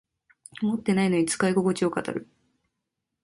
[0.63, 2.27] 持ってないのに使いここちを語る